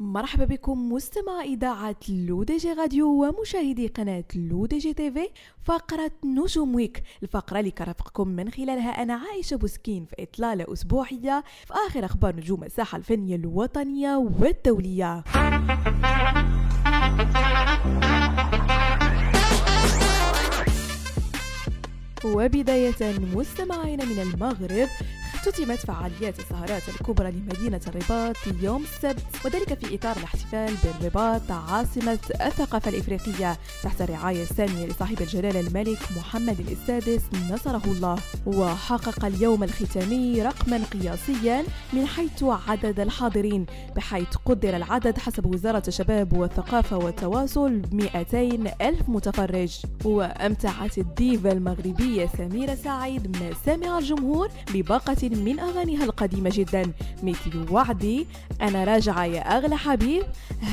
[0.00, 5.28] مرحبا بكم مستمعي إذاعة L'ODJ Radio ومشاهدي قناة L'ODJ TV في
[5.64, 11.74] فقرة نجوم Week الفقرة اللي كنرافقكم من خلالها أنا عايشة بوسكين في إطلالة أسبوعية في
[11.86, 15.24] آخر أخبار نجوم الساحة الفنية الوطنية والدولية.
[22.24, 24.88] وبداية مستمعينا من المغرب
[25.38, 32.90] اختتمت فعاليات السهرات الكبرى لمدينة الرباط يوم السبت وذلك في إطار الاحتفال بالرباط عاصمة الثقافة
[32.90, 38.18] الإفريقية تحت الرعاية السامية لصاحب الجلالة الملك محمد السادس نصره الله.
[38.46, 43.66] وحقق اليوم الختامي رقما قياسيا من حيث عدد الحاضرين
[43.96, 49.76] بحيث قدر العدد حسب وزارة الشباب والثقافة والتواصل ب 200 ألف متفرج.
[50.04, 56.92] وأمتعت الديفا المغربية سميرة سعيد مسامع الجمهور بباقة من أغانيها القديمة جدا
[57.22, 58.26] مثل وعدي
[58.62, 60.22] أنا راجعة يا أغلى حبيب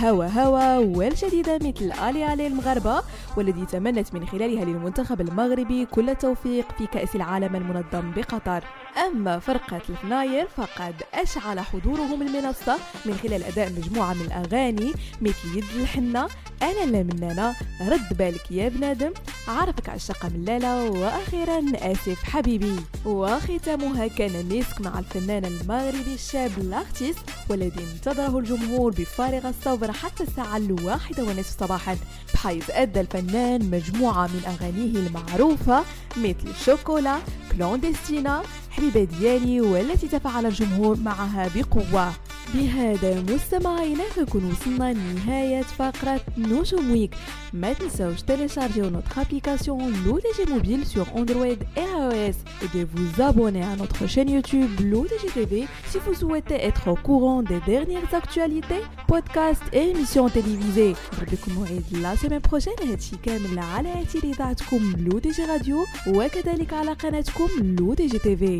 [0.04, 3.02] هوا هوا والجديدة مثل آلي آلي المغاربة
[3.38, 8.63] والذي تمنت من خلالها للمنتخب المغربي كل التوفيق في كأس العالم المنظم بقطر.
[9.07, 15.63] أما فرقة الفناير فقد أشعل حضورهم المنصة من خلال أداء مجموعة من الأغاني مثل يد
[15.80, 16.27] الحنة
[16.62, 19.12] أنا لا منانا رد بالك يا بنادم
[19.48, 22.76] عرفك عشاق ملالة وأخيرا آسف حبيبي.
[23.05, 27.16] وختامها كان مسك مع الفنان المغربي الشاب لارتيست
[27.49, 31.98] والذي انتظره الجمهور بفارغ الصبر حتى الساعة الواحدة ونصف صباحا
[32.34, 35.84] بحيث أدى الفنان مجموعة من أغانيه المعروفة
[36.18, 37.18] مثل Chocolat
[37.52, 42.13] Clandestina حبيبة ديالي والتي تفاعل الجمهور معها بقوة.
[42.55, 47.15] بهذا مستمعينا نكون وصلنا لنهاية فقرة نجوم ويك
[47.52, 53.63] ما تنسوش télécharger notre application l'ODG Mobile sur Android et iOS et de vous abonner
[53.63, 58.83] à notre chaîne YouTube l'ODG TV si vous souhaitez être au courant des dernières actualités,
[59.07, 60.95] podcasts et émissions télévisées.
[61.15, 66.72] نضربكم موعد la semaine prochaine هادشي كامل على أثير إذاعتكم لو دي جي راديو وكذلك
[66.72, 68.59] على قناتكم لو دي جي تيفي